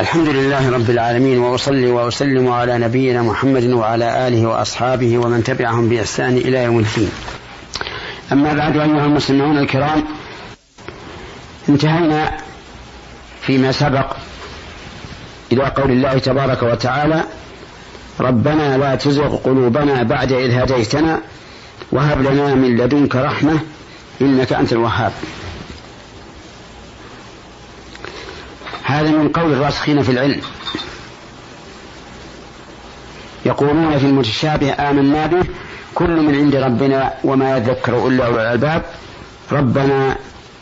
[0.00, 6.36] الحمد لله رب العالمين وأصلي وأسلم على نبينا محمد وعلى آله وأصحابه ومن تبعهم بإحسان
[6.36, 7.10] إلى يوم الدين.
[8.32, 10.04] أما بعد أيها المسلمون الكرام
[11.68, 12.36] انتهينا
[13.42, 14.16] فيما سبق
[15.52, 17.24] إلى قول الله تبارك وتعالى
[18.20, 21.20] ربنا لا تزغ قلوبنا بعد إذ هديتنا
[21.92, 23.58] وهب لنا من لدنك رحمة
[24.20, 25.12] إنك أنت الوهاب.
[28.90, 30.40] هذا من قول الراسخين في العلم.
[33.46, 35.44] يقولون في المتشابه آمنا به
[35.94, 38.82] كل من عند ربنا وما يذكر إلا أولو الألباب.
[39.52, 40.16] ربنا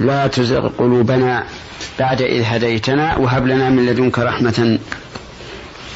[0.00, 1.44] لا تزغ قلوبنا
[1.98, 4.78] بعد إذ هديتنا وهب لنا من لدنك رحمة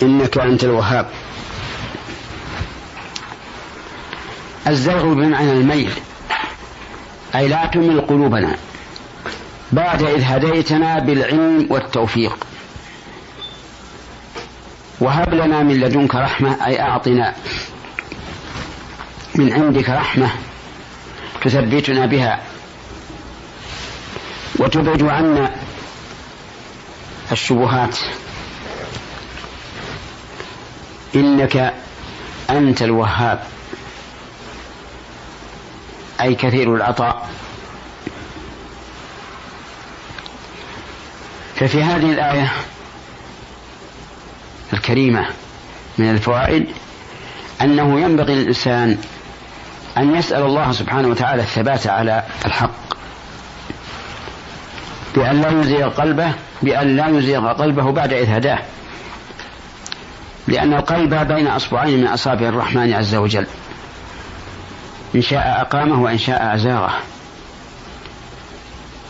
[0.03, 1.06] إنك أنت الوهاب.
[4.67, 5.93] الزغ بمعنى الميل
[7.34, 8.56] أي لا تمل قلوبنا.
[9.73, 12.47] بعد إذ هديتنا بالعلم والتوفيق.
[15.01, 17.34] وهب لنا من لدنك رحمة أي أعطنا
[19.34, 20.31] من عندك رحمة
[21.42, 22.41] تثبتنا بها.
[24.59, 25.50] وتبعد عنا
[27.33, 27.98] الشبهات.
[31.14, 31.75] إنك
[32.50, 33.42] أنت الوهاب.
[36.20, 37.28] أي كثير العطاء.
[41.57, 42.53] ففي هذه الآية
[44.73, 45.27] الكريمة
[45.99, 46.67] من الفوائد
[47.62, 48.99] أنه ينبغي للإنسان
[49.97, 52.71] أن يسأل الله سبحانه وتعالى الثبات على الحق.
[55.15, 58.59] بأن لا يزيغ قلبه بأن لا يزيغ قلبه بعد إذ هداه.
[60.49, 63.47] لأن القلب بين أصبعين من أصابع الرحمن عز وجل.
[65.15, 66.95] إن شاء أقامه وإن شاء أزاغه.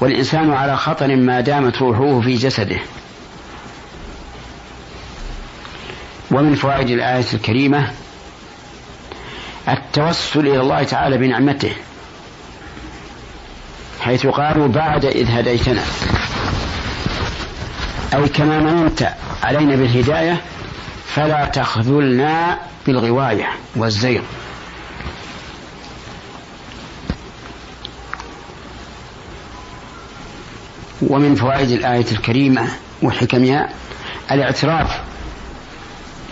[0.00, 2.78] والإنسان على خطر ما دامت روحه في جسده.
[6.30, 7.90] ومن فوائد الآية الكريمة
[9.68, 11.72] التوسل إلى الله تعالى بنعمته
[14.00, 15.82] حيث قالوا بعد إذ هديتنا.
[18.14, 20.40] أي كما مننت علينا بالهداية
[21.06, 24.22] فلا تخذلنا بالغواية والزيغ.
[31.02, 32.68] ومن فوائد الآية الكريمة
[33.02, 33.68] وحكمها
[34.30, 35.00] الاعتراف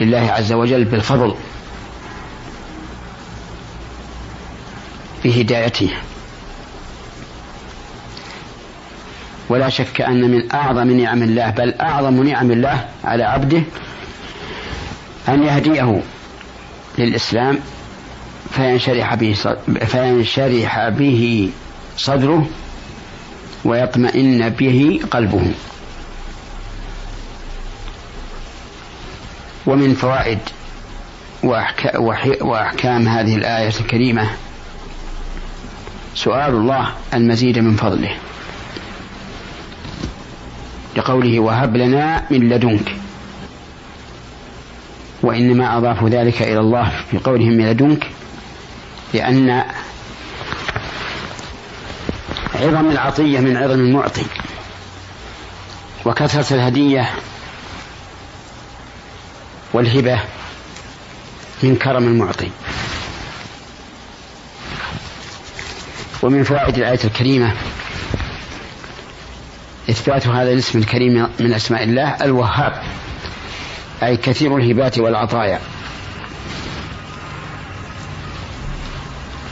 [0.01, 1.35] لله عز وجل بالفضل
[5.25, 5.91] بهدايته.
[9.49, 13.63] ولا شك أن من أعظم نعم الله بل أعظم نعم الله على عبده
[15.29, 16.01] أن يهديه
[16.99, 17.59] للإسلام
[18.51, 19.35] فينشرح به
[19.87, 21.51] فينشرح به
[21.97, 22.49] صدره
[23.65, 25.53] ويطمئن به قلبه.
[29.67, 30.39] ومن فوائد
[32.41, 34.31] وأحكام هذه الآية الكريمة
[36.15, 38.17] سؤال الله المزيد من فضله.
[40.97, 42.97] لقوله وهب لنا من لدنك.
[45.23, 48.07] وإنما أضافوا ذلك إلى الله في قولهم من لدنك
[49.15, 49.65] لأن
[52.65, 54.25] عظم العطية من عظم المعطي.
[56.05, 57.11] وكثرة الهدية
[59.73, 60.21] والهبة
[61.63, 62.51] من كرم المعطي.
[66.23, 67.53] ومن فوائد الآية الكريمة
[69.91, 72.83] إثبات هذا الاسم الكريم من أسماء الله الوهاب
[74.03, 75.61] أي كثير الهبات والعطايا.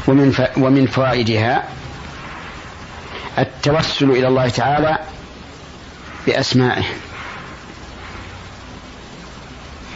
[0.08, 1.68] ومن ومن فوائدها
[3.38, 4.98] التوسل إلى الله تعالى
[6.26, 6.84] بأسمائه.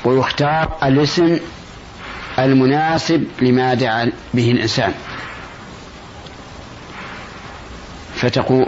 [0.04, 1.38] ويختار الاسم
[2.38, 4.94] المناسب لما دعا به الإنسان.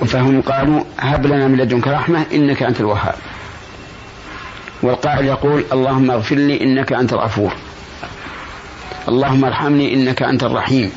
[0.07, 3.15] فهم قالوا هب لنا من لدنك رحمة إنك أنت الوهاب.
[4.83, 7.53] والقائل يقول اللهم اغفر لي إنك أنت الغفور.
[9.09, 10.93] اللهم ارحمني إنك أنت الرحيم.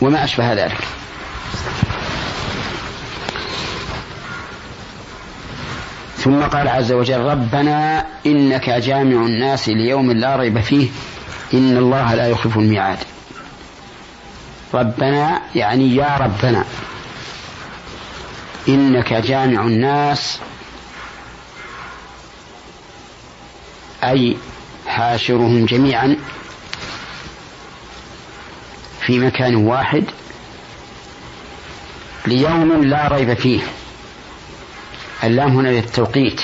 [0.00, 0.84] وما أشبه ذلك.
[6.16, 10.88] ثم قال عز وجل ربنا إنك جامع الناس ليوم لا ريب فيه
[11.54, 12.98] إن الله لا يخلف الميعاد.
[14.74, 16.64] ربنا يعني يا ربنا
[18.68, 20.38] إنك جامع الناس
[24.04, 24.36] أي
[24.86, 26.16] حاشرهم جميعا
[29.00, 30.04] في مكان واحد
[32.26, 33.60] ليوم لا ريب فيه.
[35.24, 36.40] اللام هنا للتوقيت.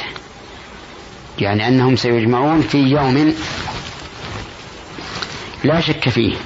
[1.39, 3.35] يعني أنهم سيجمعون في يوم
[5.65, 6.37] لا شك فيه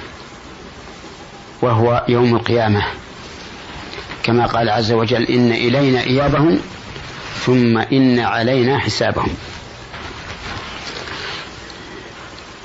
[1.61, 2.85] وهو يوم القيامة.
[4.23, 6.59] كما قال عز وجل إن إلينا إيابهم
[7.45, 9.33] ثم إن علينا حسابهم.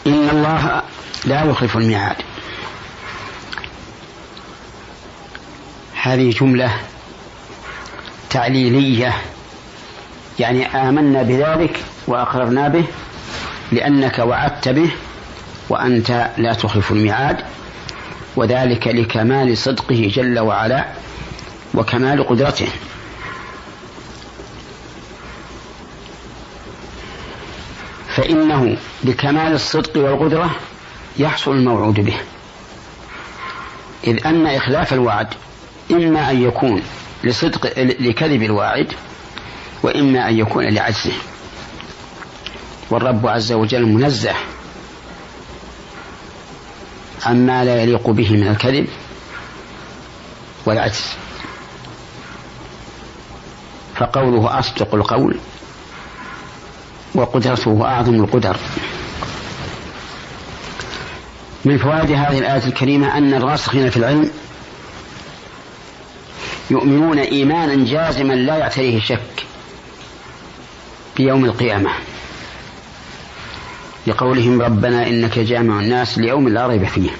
[0.06, 0.82] إن الله
[1.24, 2.16] لا يخلف الميعاد.
[6.06, 6.80] هذه جملة
[8.30, 9.16] تعليلية.
[10.38, 12.84] يعني آمنا بذلك وأقررنا به
[13.72, 14.90] لأنك وعدت به
[15.68, 17.36] وأنت لا تخلف الميعاد
[18.36, 20.86] وذلك لكمال صدقه جل وعلا
[21.74, 22.68] وكمال قدرته.
[28.16, 30.50] فإنه لكمال الصدق والقدرة
[31.18, 32.16] يحصل الموعود به.
[34.06, 35.28] إذ أن إخلاف الوعد
[35.90, 36.82] إما أن يكون
[37.24, 38.92] لصدق لكذب الواعد
[39.82, 41.12] وإما أن يكون لعجزه.
[42.90, 44.34] والرب عز وجل منزه
[47.26, 48.86] عما لا يليق به من الكذب
[50.66, 51.04] والعجز.
[53.96, 55.36] فقوله أصدق القول
[57.14, 58.56] وقدرته أعظم القدر.
[61.64, 64.30] من فوائد هذه الآية الكريمة أن الراسخين في العلم
[66.70, 69.46] يؤمنون إيمانا جازما لا يعتريه شك
[71.16, 71.90] بيوم القيامة.
[74.06, 77.10] لقولهم ربنا إنك جامع الناس ليوم لا ريب فيه.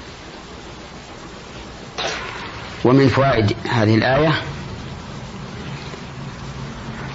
[2.85, 4.33] ومن فوائد هذه الآية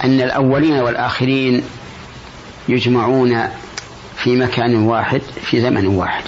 [0.04, 1.64] أن الأولين والآخرين
[2.68, 3.48] يجمعون
[4.16, 6.24] في مكان واحد في زمن واحد.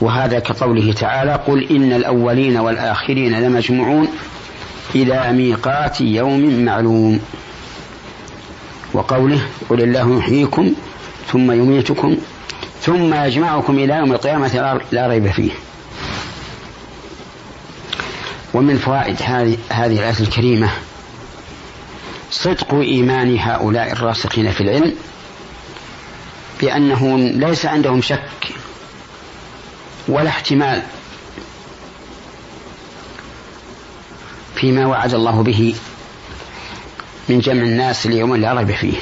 [0.00, 4.08] وهذا كقوله تعالى قل إن الأولين والآخرين لمجموعون
[4.94, 7.20] إلى ميقات يوم معلوم.
[8.94, 10.72] وقوله قل الله يحييكم
[11.32, 12.16] ثم يميتكم
[12.80, 15.50] ثم يجمعكم إلى يوم القيامة لا ريب فيه.
[18.54, 20.70] ومن فوائد هذه الآية الكريمة
[22.30, 24.94] صدق إيمان هؤلاء الراسخين في العلم
[26.60, 28.28] بأنه ليس عندهم شك
[30.08, 30.82] ولا احتمال
[34.54, 35.74] فيما وعد الله به
[37.28, 38.96] من جمع الناس ليوم لا ريب فيه.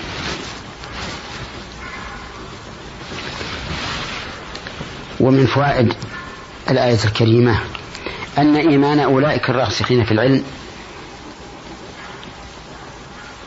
[5.20, 5.92] ومن فوائد
[6.70, 7.60] الآية الكريمة
[8.38, 10.44] أن إيمان أولئك الراسخين في العلم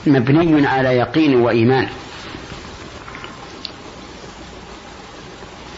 [0.07, 1.89] مبني على يقين وإيمان.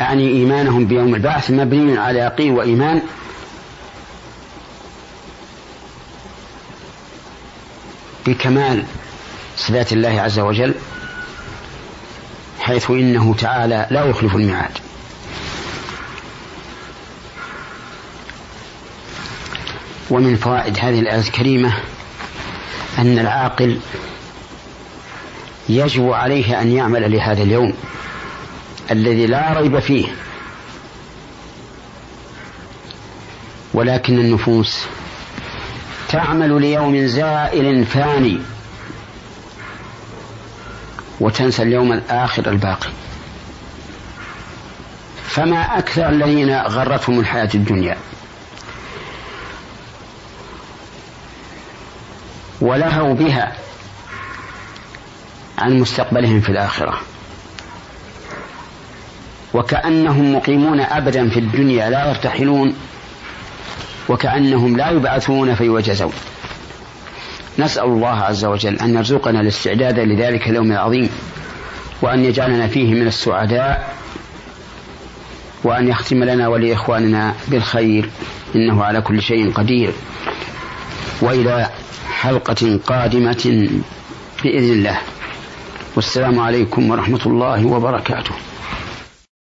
[0.01, 3.01] أعني إيمانهم بيوم البعث مبني على يقين وإيمان.
[8.25, 8.83] بكمال
[9.57, 10.73] صفات الله عز وجل
[12.59, 14.77] حيث إنه تعالى لا يخلف الميعاد.
[20.09, 21.73] ومن فوائد هذه الآية الكريمة
[22.97, 23.79] أن العاقل
[25.69, 27.73] يجب عليه أن يعمل لهذا اليوم.
[28.91, 30.07] الذي لا ريب فيه.
[33.73, 34.85] ولكن النفوس
[36.09, 38.41] تعمل ليوم زائل فاني
[41.19, 42.89] وتنسى اليوم الآخر الباقي.
[45.23, 47.97] فما أكثر الذين غرتهم الحياة الدنيا؟
[52.61, 53.55] ولهوا بها
[55.57, 57.01] عن مستقبلهم في الآخرة.
[59.53, 62.75] وكأنهم مقيمون أبدا في الدنيا لا يرتحلون
[64.09, 66.13] وكأنهم لا يبعثون فيوجزون.
[67.59, 71.09] نسأل الله عز وجل أن يرزقنا الاستعداد لذلك اليوم العظيم
[72.01, 73.95] وأن يجعلنا فيه من السعداء
[75.63, 78.09] وأن يختم لنا ولإخواننا بالخير
[78.55, 79.93] إنه على كل شيء قدير.
[81.21, 81.69] وإلى
[82.11, 83.69] حلقة قادمة
[84.43, 84.97] بإذن الله.
[85.95, 88.31] والسلام عليكم ورحمة الله وبركاته.